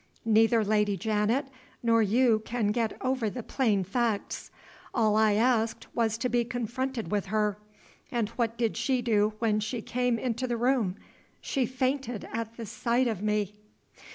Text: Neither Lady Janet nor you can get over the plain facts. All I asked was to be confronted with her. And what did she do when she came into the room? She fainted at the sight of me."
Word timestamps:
Neither 0.25 0.63
Lady 0.63 0.97
Janet 0.97 1.45
nor 1.83 2.01
you 2.01 2.39
can 2.43 2.69
get 2.71 2.97
over 3.03 3.29
the 3.29 3.43
plain 3.43 3.83
facts. 3.83 4.49
All 4.95 5.15
I 5.15 5.33
asked 5.33 5.85
was 5.93 6.17
to 6.17 6.27
be 6.27 6.43
confronted 6.43 7.11
with 7.11 7.27
her. 7.27 7.59
And 8.11 8.29
what 8.29 8.57
did 8.57 8.75
she 8.77 9.03
do 9.03 9.33
when 9.37 9.59
she 9.59 9.83
came 9.83 10.17
into 10.17 10.47
the 10.47 10.57
room? 10.57 10.95
She 11.39 11.67
fainted 11.67 12.27
at 12.33 12.57
the 12.57 12.65
sight 12.65 13.07
of 13.07 13.21
me." 13.21 13.53